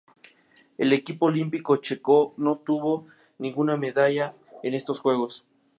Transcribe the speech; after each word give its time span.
El 0.79 0.93
equipo 0.93 1.27
olímpico 1.27 1.77
checo 1.77 2.33
no 2.37 2.53
obtuvo 2.53 3.05
ninguna 3.37 3.77
medalla 3.77 4.33
en 4.63 4.73
estos 4.73 4.99
Juegos. 4.99 5.45